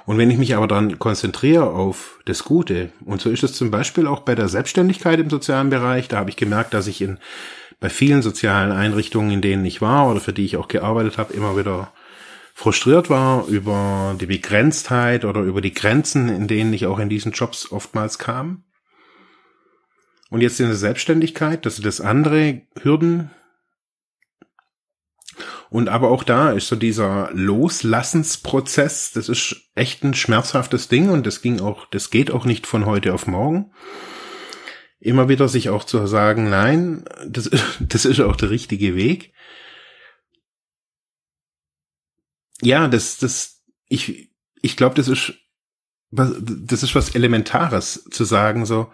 Und 0.05 0.17
wenn 0.17 0.29
ich 0.29 0.38
mich 0.38 0.55
aber 0.55 0.67
dann 0.67 1.00
konzentriere 1.00 1.71
auf 1.71 2.19
das 2.25 2.43
Gute, 2.43 2.91
und 3.05 3.21
so 3.21 3.29
ist 3.29 3.43
es 3.43 3.53
zum 3.53 3.71
Beispiel 3.71 4.05
auch 4.05 4.21
bei 4.21 4.35
der 4.35 4.47
Selbstständigkeit 4.47 5.19
im 5.19 5.29
sozialen 5.29 5.69
Bereich, 5.69 6.07
da 6.07 6.17
habe 6.17 6.29
ich 6.29 6.35
gemerkt, 6.35 6.74
dass 6.74 6.88
ich 6.88 7.01
in 7.01 7.19
bei 7.79 7.89
vielen 7.89 8.21
sozialen 8.21 8.71
Einrichtungen, 8.71 9.31
in 9.31 9.41
denen 9.41 9.65
ich 9.65 9.81
war 9.81 10.09
oder 10.09 10.21
für 10.21 10.33
die 10.33 10.45
ich 10.45 10.57
auch 10.57 10.67
gearbeitet 10.67 11.17
habe, 11.17 11.33
immer 11.33 11.57
wieder 11.57 11.91
frustriert 12.53 13.09
war 13.09 13.47
über 13.47 14.15
die 14.19 14.27
Begrenztheit 14.27 15.25
oder 15.25 15.41
über 15.41 15.59
die 15.59 15.74
Grenzen, 15.74 16.29
in 16.29 16.47
denen 16.47 16.74
ich 16.74 16.85
auch 16.85 17.00
in 17.00 17.09
diesen 17.09 17.33
Jobs 17.33 17.71
oftmals 17.71 18.17
kam. 18.17 18.63
Und 20.29 20.41
jetzt 20.41 20.59
in 20.59 20.67
der 20.67 20.75
Selbstständigkeit, 20.75 21.65
das 21.65 21.75
sind 21.75 21.85
das 21.85 22.00
andere 22.00 22.62
Hürden, 22.81 23.29
und 25.75 25.89
aber 25.89 26.10
auch 26.10 26.24
da 26.24 26.53
ist 26.53 26.70
so 26.70 26.77
dieser 26.77 27.29
Loslassensprozess, 27.34 29.12
das 29.12 29.27
ist 29.27 29.58
echt 29.75 30.05
ein 30.05 30.13
schmerzhaftes 30.13 30.88
Ding 30.88 31.10
und 31.10 31.27
das 31.27 31.41
ging 31.41 31.60
auch, 31.60 31.86
das 31.88 32.10
geht 32.10 32.32
auch 32.32 32.46
nicht 32.46 32.65
von 32.65 32.86
heute 32.86 33.13
auf 33.13 33.27
morgen. 33.27 33.74
Immer 35.01 35.27
wieder 35.27 35.50
sich 35.50 35.67
auch 35.67 35.84
zu 35.84 36.08
sagen, 36.08 36.50
nein, 36.50 37.03
das, 37.27 37.50
das 37.82 38.05
ist 38.05 38.22
auch 38.22 38.38
der 38.38 38.51
richtige 38.51 38.96
Weg. 38.96 39.34
Ja, 42.62 42.88
das, 42.88 43.17
das, 43.17 43.62
ich, 43.89 44.32
ich 44.62 44.77
glaube, 44.77 44.96
das 44.96 45.10
ist, 45.10 45.34
das 46.10 46.84
ist 46.84 46.96
was 46.96 47.15
Elementares 47.15 48.05
zu 48.12 48.24
sagen, 48.24 48.65
so, 48.65 48.94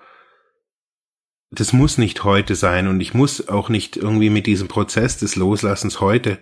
das 1.51 1.73
muss 1.73 1.99
nicht 1.99 2.23
heute 2.23 2.55
sein 2.55 2.87
und 2.87 3.01
ich 3.01 3.13
muss 3.13 3.49
auch 3.49 3.69
nicht 3.69 3.97
irgendwie 3.97 4.31
mit 4.31 4.47
diesem 4.47 4.67
Prozess 4.67 5.19
des 5.19 5.35
Loslassens 5.35 6.01
heute 6.01 6.39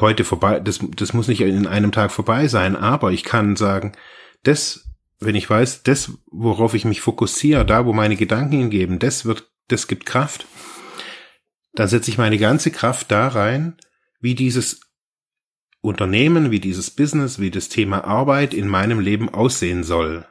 heute 0.00 0.24
vorbei, 0.24 0.60
das, 0.60 0.80
das 0.96 1.12
muss 1.12 1.28
nicht 1.28 1.40
in 1.40 1.66
einem 1.66 1.92
Tag 1.92 2.10
vorbei 2.10 2.48
sein, 2.48 2.76
aber 2.76 3.12
ich 3.12 3.24
kann 3.24 3.56
sagen, 3.56 3.92
das, 4.42 4.88
wenn 5.20 5.34
ich 5.34 5.48
weiß, 5.48 5.82
das, 5.82 6.12
worauf 6.30 6.74
ich 6.74 6.84
mich 6.84 7.00
fokussiere, 7.00 7.64
da, 7.64 7.86
wo 7.86 7.92
meine 7.92 8.16
Gedanken 8.16 8.58
hingeben, 8.58 8.98
das 8.98 9.24
wird, 9.24 9.50
das 9.68 9.86
gibt 9.86 10.06
Kraft, 10.06 10.46
dann 11.74 11.88
setze 11.88 12.10
ich 12.10 12.18
meine 12.18 12.38
ganze 12.38 12.70
Kraft 12.70 13.10
da 13.10 13.28
rein, 13.28 13.76
wie 14.20 14.34
dieses 14.34 14.80
Unternehmen, 15.80 16.50
wie 16.50 16.60
dieses 16.60 16.90
Business, 16.90 17.38
wie 17.38 17.50
das 17.50 17.68
Thema 17.68 18.04
Arbeit 18.04 18.54
in 18.54 18.68
meinem 18.68 19.00
Leben 19.00 19.28
aussehen 19.28 19.84
soll 19.84 20.26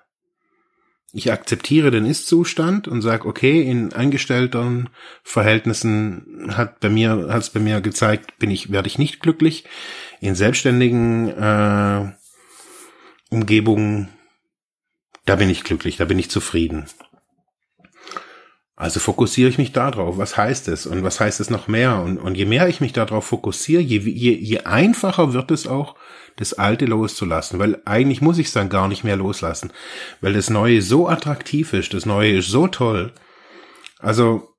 ich 1.15 1.31
akzeptiere 1.31 1.91
den 1.91 2.05
Ist-Zustand 2.05 2.87
und 2.87 3.03
sage, 3.03 3.27
okay, 3.27 3.61
in 3.61 3.93
angestellten 3.93 4.89
Verhältnissen 5.21 6.51
hat 6.57 6.79
bei 6.79 6.89
mir, 6.89 7.27
hat 7.29 7.43
es 7.43 7.51
bei 7.51 7.59
mir 7.59 7.81
gezeigt, 7.81 8.39
bin 8.39 8.49
ich, 8.49 8.71
werde 8.71 8.87
ich 8.87 8.97
nicht 8.97 9.21
glücklich. 9.21 9.63
In 10.21 10.33
selbstständigen 10.33 11.29
äh, 11.29 12.11
Umgebungen, 13.29 14.09
da 15.25 15.35
bin 15.35 15.51
ich 15.51 15.63
glücklich, 15.63 15.97
da 15.97 16.05
bin 16.05 16.17
ich 16.17 16.31
zufrieden. 16.31 16.87
Also 18.75 18.99
fokussiere 18.99 19.49
ich 19.49 19.57
mich 19.57 19.71
darauf. 19.71 20.17
Was 20.17 20.35
heißt 20.35 20.67
es? 20.67 20.87
Und 20.87 21.03
was 21.03 21.19
heißt 21.19 21.39
es 21.39 21.49
noch 21.49 21.67
mehr? 21.67 22.01
Und, 22.01 22.17
und 22.17 22.35
je 22.35 22.45
mehr 22.45 22.67
ich 22.67 22.81
mich 22.81 22.93
darauf 22.93 23.25
fokussiere, 23.25 23.81
je, 23.81 23.99
je, 23.99 24.31
je 24.33 24.59
einfacher 24.61 25.33
wird 25.33 25.51
es 25.51 25.67
auch, 25.67 25.95
das 26.37 26.53
Alte 26.53 26.85
loszulassen. 26.85 27.59
Weil 27.59 27.81
eigentlich 27.85 28.21
muss 28.21 28.39
ich 28.39 28.47
es 28.47 28.53
dann 28.53 28.69
gar 28.69 28.87
nicht 28.87 29.03
mehr 29.03 29.15
loslassen. 29.15 29.71
Weil 30.21 30.33
das 30.33 30.49
Neue 30.49 30.81
so 30.81 31.07
attraktiv 31.07 31.73
ist, 31.73 31.93
das 31.93 32.07
Neue 32.07 32.37
ist 32.39 32.49
so 32.49 32.67
toll. 32.67 33.13
Also, 33.99 34.49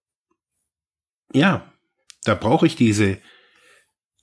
ja, 1.32 1.72
da 2.24 2.36
brauche 2.36 2.66
ich 2.66 2.76
diese, 2.76 3.18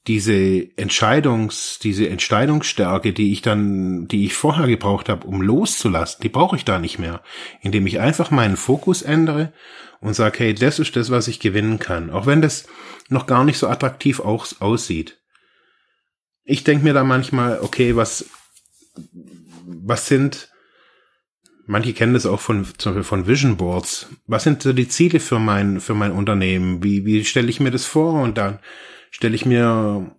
diese 0.08 0.77
Entscheidungs, 0.77 1.77
diese 1.79 2.10
Entscheidungsstärke, 2.10 3.13
die 3.13 3.31
ich 3.31 3.41
dann, 3.41 4.08
die 4.08 4.25
ich 4.25 4.34
vorher 4.34 4.67
gebraucht 4.67 5.10
habe, 5.10 5.27
um 5.27 5.41
loszulassen, 5.41 6.22
die 6.24 6.29
brauche 6.29 6.55
ich 6.55 6.65
da 6.65 6.79
nicht 6.79 6.98
mehr, 6.98 7.22
indem 7.62 7.86
ich 7.86 8.00
einfach 8.00 8.31
meinen 8.31 8.58
Fokus 8.58 9.03
ändere 9.03 9.53
und 10.00 10.15
sage, 10.15 10.39
hey, 10.39 10.53
das 10.55 10.79
ist 10.79 10.96
das, 10.96 11.12
was 11.12 11.27
ich 11.27 11.39
gewinnen 11.39 11.77
kann, 11.77 12.10
auch 12.10 12.25
wenn 12.25 12.41
das 12.41 12.67
noch 13.10 13.27
gar 13.27 13.43
nicht 13.43 13.60
so 13.60 13.67
attraktiv 13.67 14.20
aus, 14.20 14.60
aussieht. 14.60 15.20
Ich 16.43 16.63
denke 16.63 16.84
mir 16.84 16.93
da 16.93 17.03
manchmal, 17.03 17.60
okay, 17.62 17.96
was, 17.96 18.25
was 19.63 20.08
sind, 20.08 20.50
manche 21.67 21.93
kennen 21.93 22.15
das 22.15 22.25
auch 22.25 22.39
von, 22.39 22.65
zum 22.79 22.93
Beispiel 22.93 23.03
von 23.03 23.27
Vision 23.27 23.58
Boards. 23.58 24.08
Was 24.25 24.43
sind 24.43 24.63
so 24.63 24.74
die 24.74 24.88
Ziele 24.88 25.20
für 25.20 25.38
mein, 25.38 25.79
für 25.79 25.93
mein 25.93 26.12
Unternehmen? 26.12 26.84
Wie, 26.84 27.05
wie 27.05 27.24
stelle 27.24 27.50
ich 27.50 27.60
mir 27.60 27.70
das 27.70 27.86
vor? 27.86 28.20
Und 28.24 28.39
dann 28.39 28.58
stelle 29.12 29.36
ich 29.36 29.46
mir 29.46 30.15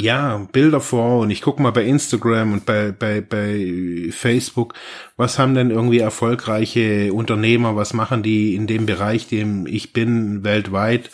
ja, 0.00 0.38
Bilder 0.52 0.80
vor 0.80 1.20
und 1.20 1.30
ich 1.30 1.40
gucke 1.40 1.62
mal 1.62 1.70
bei 1.70 1.84
Instagram 1.84 2.52
und 2.52 2.66
bei, 2.66 2.90
bei, 2.90 3.20
bei 3.20 4.08
Facebook, 4.10 4.74
was 5.16 5.38
haben 5.38 5.54
denn 5.54 5.70
irgendwie 5.70 6.00
erfolgreiche 6.00 7.12
Unternehmer, 7.12 7.76
was 7.76 7.94
machen 7.94 8.22
die 8.22 8.56
in 8.56 8.66
dem 8.66 8.86
Bereich, 8.86 9.28
dem 9.28 9.66
ich 9.66 9.92
bin, 9.92 10.42
weltweit, 10.42 11.10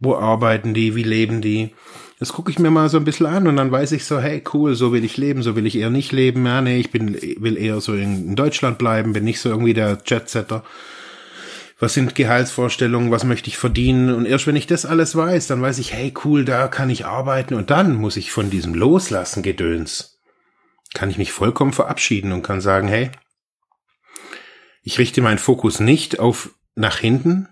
wo 0.00 0.16
arbeiten 0.16 0.72
die, 0.72 0.96
wie 0.96 1.02
leben 1.02 1.42
die? 1.42 1.74
Das 2.18 2.32
gucke 2.32 2.50
ich 2.50 2.58
mir 2.58 2.70
mal 2.70 2.88
so 2.88 2.96
ein 2.96 3.04
bisschen 3.04 3.26
an 3.26 3.48
und 3.48 3.56
dann 3.56 3.72
weiß 3.72 3.92
ich 3.92 4.04
so, 4.04 4.18
hey, 4.20 4.42
cool, 4.54 4.76
so 4.76 4.92
will 4.92 5.04
ich 5.04 5.16
leben, 5.16 5.42
so 5.42 5.56
will 5.56 5.66
ich 5.66 5.76
eher 5.76 5.90
nicht 5.90 6.12
leben. 6.12 6.46
Ja, 6.46 6.62
nee, 6.62 6.78
ich 6.78 6.90
bin, 6.90 7.14
will 7.14 7.58
eher 7.58 7.80
so 7.80 7.94
in, 7.94 8.36
Deutschland 8.36 8.78
bleiben, 8.78 9.12
bin 9.12 9.24
nicht 9.24 9.40
so 9.40 9.50
irgendwie 9.50 9.74
der 9.74 9.98
Jetsetter 10.06 10.62
was 11.82 11.94
sind 11.94 12.14
Gehaltsvorstellungen, 12.14 13.10
was 13.10 13.24
möchte 13.24 13.48
ich 13.48 13.58
verdienen. 13.58 14.14
Und 14.14 14.24
erst 14.24 14.46
wenn 14.46 14.54
ich 14.54 14.68
das 14.68 14.86
alles 14.86 15.16
weiß, 15.16 15.48
dann 15.48 15.60
weiß 15.60 15.80
ich, 15.80 15.92
hey 15.92 16.14
cool, 16.24 16.44
da 16.44 16.68
kann 16.68 16.90
ich 16.90 17.06
arbeiten 17.06 17.54
und 17.54 17.70
dann 17.70 17.96
muss 17.96 18.16
ich 18.16 18.30
von 18.30 18.50
diesem 18.50 18.72
Loslassen 18.72 19.42
Gedöns 19.42 20.20
kann 20.94 21.10
ich 21.10 21.18
mich 21.18 21.32
vollkommen 21.32 21.72
verabschieden 21.72 22.30
und 22.30 22.44
kann 22.44 22.60
sagen, 22.60 22.86
hey, 22.86 23.10
ich 24.84 25.00
richte 25.00 25.22
meinen 25.22 25.38
Fokus 25.38 25.80
nicht 25.80 26.20
auf 26.20 26.50
nach 26.76 26.98
hinten, 26.98 27.48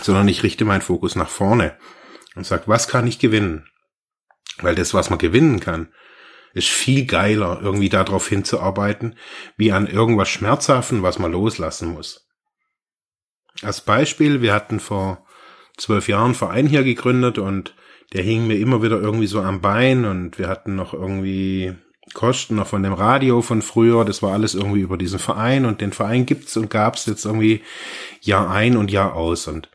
sondern 0.00 0.28
ich 0.28 0.44
richte 0.44 0.64
meinen 0.64 0.82
Fokus 0.82 1.16
nach 1.16 1.28
vorne 1.28 1.76
und 2.36 2.46
sage, 2.46 2.64
was 2.66 2.86
kann 2.86 3.08
ich 3.08 3.18
gewinnen? 3.18 3.66
Weil 4.58 4.76
das, 4.76 4.94
was 4.94 5.10
man 5.10 5.18
gewinnen 5.18 5.58
kann, 5.58 5.92
ist 6.52 6.68
viel 6.68 7.04
geiler, 7.04 7.58
irgendwie 7.60 7.88
darauf 7.88 8.28
hinzuarbeiten, 8.28 9.18
wie 9.56 9.72
an 9.72 9.88
irgendwas 9.88 10.28
Schmerzhaften, 10.28 11.02
was 11.02 11.18
man 11.18 11.32
loslassen 11.32 11.88
muss. 11.88 12.23
Als 13.62 13.80
Beispiel, 13.80 14.42
wir 14.42 14.52
hatten 14.52 14.80
vor 14.80 15.24
zwölf 15.76 16.08
Jahren 16.08 16.26
einen 16.26 16.34
Verein 16.34 16.66
hier 16.66 16.82
gegründet 16.82 17.38
und 17.38 17.74
der 18.12 18.22
hing 18.22 18.46
mir 18.46 18.58
immer 18.58 18.82
wieder 18.82 19.00
irgendwie 19.00 19.26
so 19.26 19.40
am 19.40 19.60
Bein 19.60 20.04
und 20.04 20.38
wir 20.38 20.48
hatten 20.48 20.76
noch 20.76 20.94
irgendwie 20.94 21.74
Kosten 22.12 22.56
noch 22.56 22.66
von 22.66 22.82
dem 22.82 22.92
Radio 22.92 23.42
von 23.42 23.62
früher. 23.62 24.04
Das 24.04 24.22
war 24.22 24.32
alles 24.32 24.54
irgendwie 24.54 24.80
über 24.80 24.96
diesen 24.96 25.18
Verein 25.18 25.64
und 25.64 25.80
den 25.80 25.92
Verein 25.92 26.26
gibt's 26.26 26.56
und 26.56 26.70
gab's 26.70 27.06
jetzt 27.06 27.24
irgendwie 27.24 27.62
Jahr 28.20 28.50
ein 28.50 28.76
und 28.76 28.90
Jahr 28.90 29.14
aus 29.14 29.48
und 29.48 29.68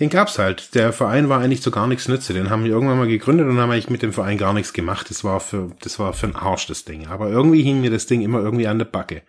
den 0.00 0.08
gab's 0.08 0.38
halt. 0.38 0.74
Der 0.74 0.94
Verein 0.94 1.28
war 1.28 1.40
eigentlich 1.40 1.60
zu 1.62 1.70
gar 1.70 1.86
nichts 1.86 2.08
nütze. 2.08 2.32
Den 2.32 2.48
haben 2.48 2.64
wir 2.64 2.70
irgendwann 2.70 2.96
mal 2.96 3.06
gegründet 3.06 3.46
und 3.46 3.58
haben 3.58 3.70
eigentlich 3.70 3.90
mit 3.90 4.02
dem 4.02 4.14
Verein 4.14 4.38
gar 4.38 4.54
nichts 4.54 4.72
gemacht. 4.72 5.10
Das 5.10 5.24
war 5.24 5.40
für, 5.40 5.72
das 5.82 5.98
war 5.98 6.14
für 6.14 6.26
ein 6.26 6.36
Arsch, 6.36 6.66
das 6.66 6.86
Ding. 6.86 7.06
Aber 7.06 7.28
irgendwie 7.28 7.62
hing 7.62 7.82
mir 7.82 7.90
das 7.90 8.06
Ding 8.06 8.22
immer 8.22 8.40
irgendwie 8.40 8.66
an 8.66 8.78
der 8.78 8.86
Backe. 8.86 9.22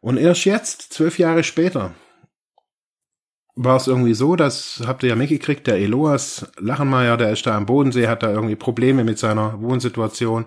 Und 0.00 0.18
erst 0.18 0.44
jetzt, 0.44 0.92
zwölf 0.92 1.18
Jahre 1.18 1.42
später, 1.42 1.94
war 3.54 3.76
es 3.76 3.86
irgendwie 3.86 4.14
so, 4.14 4.36
das 4.36 4.82
habt 4.86 5.02
ihr 5.02 5.10
ja 5.10 5.16
mitgekriegt, 5.16 5.66
der 5.66 5.76
Eloas 5.76 6.50
Lachenmeier, 6.58 7.16
der 7.16 7.32
ist 7.32 7.46
da 7.46 7.56
am 7.56 7.66
Bodensee, 7.66 8.08
hat 8.08 8.22
da 8.22 8.30
irgendwie 8.30 8.56
Probleme 8.56 9.04
mit 9.04 9.18
seiner 9.18 9.60
Wohnsituation, 9.60 10.46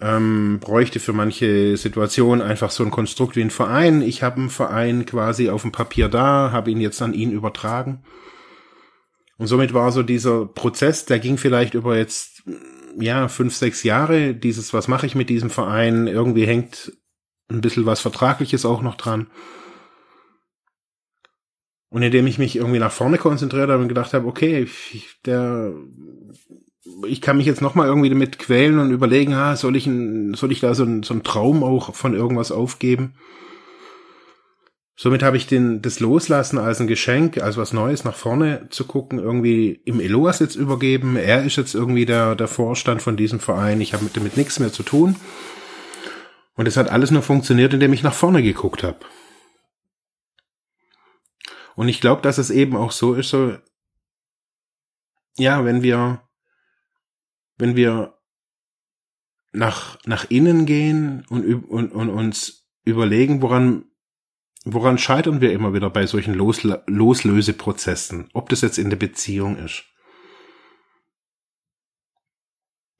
ähm, 0.00 0.58
bräuchte 0.60 1.00
für 1.00 1.12
manche 1.12 1.76
Situationen 1.76 2.40
einfach 2.40 2.70
so 2.70 2.84
ein 2.84 2.90
Konstrukt 2.90 3.36
wie 3.36 3.42
ein 3.42 3.50
Verein. 3.50 4.00
Ich 4.00 4.22
habe 4.22 4.36
einen 4.36 4.50
Verein 4.50 5.06
quasi 5.06 5.50
auf 5.50 5.62
dem 5.62 5.72
Papier 5.72 6.08
da, 6.08 6.50
habe 6.52 6.70
ihn 6.70 6.80
jetzt 6.80 7.02
an 7.02 7.14
ihn 7.14 7.32
übertragen. 7.32 8.04
Und 9.38 9.46
somit 9.46 9.74
war 9.74 9.92
so 9.92 10.02
dieser 10.02 10.46
Prozess, 10.46 11.04
der 11.04 11.18
ging 11.18 11.36
vielleicht 11.36 11.74
über 11.74 11.96
jetzt, 11.96 12.42
ja, 12.98 13.28
fünf, 13.28 13.54
sechs 13.54 13.82
Jahre. 13.82 14.34
Dieses, 14.34 14.72
was 14.72 14.88
mache 14.88 15.06
ich 15.06 15.14
mit 15.14 15.30
diesem 15.30 15.50
Verein? 15.50 16.06
Irgendwie 16.06 16.46
hängt 16.46 16.92
ein 17.48 17.60
bisschen 17.60 17.86
was 17.86 18.00
Vertragliches 18.00 18.64
auch 18.64 18.82
noch 18.82 18.96
dran. 18.96 19.28
Und 21.90 22.02
indem 22.02 22.26
ich 22.26 22.38
mich 22.38 22.56
irgendwie 22.56 22.78
nach 22.78 22.92
vorne 22.92 23.18
konzentriert 23.18 23.70
habe 23.70 23.82
und 23.82 23.88
gedacht 23.88 24.12
habe, 24.12 24.26
okay, 24.26 24.62
ich, 24.92 25.16
der, 25.24 25.72
ich 27.06 27.20
kann 27.22 27.38
mich 27.38 27.46
jetzt 27.46 27.62
noch 27.62 27.74
mal 27.74 27.86
irgendwie 27.86 28.10
damit 28.10 28.38
quälen 28.38 28.78
und 28.78 28.90
überlegen, 28.90 29.32
ah, 29.32 29.56
soll 29.56 29.76
ich, 29.76 29.86
ein, 29.86 30.34
soll 30.34 30.52
ich 30.52 30.60
da 30.60 30.74
so, 30.74 30.84
ein, 30.84 31.02
so 31.02 31.14
einen 31.14 31.22
Traum 31.22 31.64
auch 31.64 31.94
von 31.94 32.14
irgendwas 32.14 32.52
aufgeben? 32.52 33.14
Somit 35.00 35.22
habe 35.22 35.36
ich 35.36 35.46
den, 35.46 35.80
das 35.80 36.00
Loslassen 36.00 36.58
als 36.58 36.80
ein 36.80 36.88
Geschenk, 36.88 37.38
als 37.38 37.56
was 37.56 37.72
Neues 37.72 38.02
nach 38.02 38.16
vorne 38.16 38.66
zu 38.70 38.84
gucken, 38.84 39.20
irgendwie 39.20 39.80
im 39.84 40.00
Eloas 40.00 40.40
jetzt 40.40 40.56
übergeben. 40.56 41.14
Er 41.14 41.44
ist 41.44 41.54
jetzt 41.54 41.76
irgendwie 41.76 42.04
der, 42.04 42.34
der 42.34 42.48
Vorstand 42.48 43.00
von 43.00 43.16
diesem 43.16 43.38
Verein. 43.38 43.80
Ich 43.80 43.92
habe 43.92 44.02
mit, 44.02 44.16
damit 44.16 44.36
nichts 44.36 44.58
mehr 44.58 44.72
zu 44.72 44.82
tun. 44.82 45.14
Und 46.56 46.66
es 46.66 46.76
hat 46.76 46.90
alles 46.90 47.12
nur 47.12 47.22
funktioniert, 47.22 47.72
indem 47.72 47.92
ich 47.92 48.02
nach 48.02 48.12
vorne 48.12 48.42
geguckt 48.42 48.82
habe. 48.82 48.98
Und 51.78 51.88
ich 51.88 52.00
glaube, 52.00 52.22
dass 52.22 52.38
es 52.38 52.50
eben 52.50 52.74
auch 52.74 52.90
so 52.90 53.14
ist, 53.14 53.28
so, 53.28 53.56
ja, 55.36 55.64
wenn 55.64 55.80
wir, 55.80 56.28
wenn 57.56 57.76
wir 57.76 58.18
nach, 59.52 59.96
nach 60.04 60.28
innen 60.28 60.66
gehen 60.66 61.24
und, 61.28 61.68
und, 61.70 61.92
und 61.92 62.10
uns 62.10 62.68
überlegen, 62.82 63.42
woran, 63.42 63.84
woran 64.64 64.98
scheitern 64.98 65.40
wir 65.40 65.52
immer 65.52 65.72
wieder 65.72 65.88
bei 65.88 66.04
solchen 66.06 66.34
Los, 66.34 66.64
Loslöseprozessen, 66.64 68.28
ob 68.32 68.48
das 68.48 68.62
jetzt 68.62 68.78
in 68.78 68.90
der 68.90 68.96
Beziehung 68.96 69.56
ist. 69.56 69.84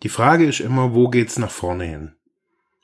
Die 0.05 0.09
Frage 0.09 0.47
ist 0.47 0.61
immer, 0.61 0.95
wo 0.95 1.09
geht's 1.09 1.37
nach 1.37 1.51
vorne 1.51 1.83
hin? 1.83 2.17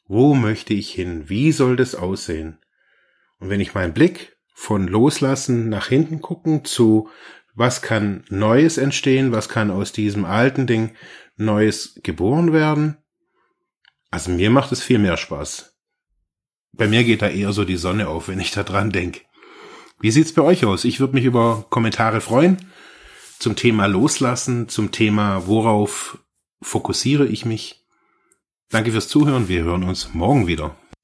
Wo 0.09 0.35
möchte 0.35 0.75
ich 0.75 0.93
hin? 0.93 1.29
Wie 1.29 1.53
soll 1.53 1.77
das 1.77 1.95
aussehen? 1.95 2.59
Und 3.39 3.49
wenn 3.49 3.61
ich 3.61 3.75
meinen 3.75 3.95
Blick 3.95 4.34
von 4.55 4.89
Loslassen 4.89 5.69
nach 5.69 5.89
hinten 5.89 6.23
gucken 6.23 6.65
zu, 6.65 7.11
was 7.55 7.83
kann 7.83 8.25
Neues 8.31 8.79
entstehen, 8.79 9.33
was 9.33 9.49
kann 9.49 9.71
aus 9.71 9.93
diesem 9.93 10.25
alten 10.25 10.67
Ding 10.67 10.93
Neues 11.37 12.01
geboren 12.03 12.53
werden. 12.53 12.97
Also 14.11 14.31
mir 14.31 14.51
macht 14.51 14.73
es 14.73 14.83
viel 14.83 14.99
mehr 14.99 15.17
Spaß. 15.17 15.77
Bei 16.73 16.89
mir 16.89 17.05
geht 17.05 17.23
da 17.23 17.29
eher 17.29 17.53
so 17.53 17.65
die 17.65 17.77
Sonne 17.77 18.09
auf, 18.09 18.29
wenn 18.29 18.41
ich 18.41 18.53
da 18.53 18.63
dran 18.63 18.91
denke. 18.91 19.21
Wie 20.01 20.11
sieht's 20.11 20.33
bei 20.33 20.43
euch 20.43 20.65
aus? 20.65 20.85
Ich 20.85 21.01
würde 21.01 21.15
mich 21.15 21.25
über 21.25 21.67
Kommentare 21.71 22.21
freuen 22.21 22.59
zum 23.39 23.57
Thema 23.57 23.87
Loslassen, 23.87 24.69
zum 24.69 24.91
Thema 24.91 25.47
worauf 25.47 26.19
fokussiere 26.63 27.27
ich 27.27 27.45
mich. 27.45 27.85
Danke 28.71 28.93
fürs 28.93 29.09
Zuhören. 29.09 29.49
Wir 29.49 29.65
hören 29.65 29.85
uns 29.85 30.15
morgen 30.15 30.47
wieder. 30.47 30.77